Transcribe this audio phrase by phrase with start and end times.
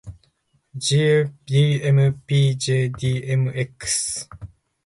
[0.85, 3.79] jdmpjdmx